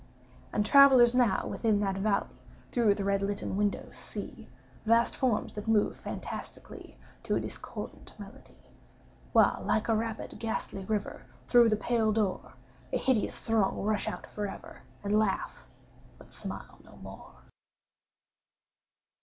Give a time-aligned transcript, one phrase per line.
[0.51, 2.35] And travellers now within that valley,
[2.71, 4.49] Through the red litten windows, see
[4.83, 8.71] Vast forms that move fantastically To a discordant melody;
[9.31, 12.53] While, like a rapid ghastly river, Through the pale door,
[12.91, 17.35] A hideous throng rush out forever, And laugh—but smile no more.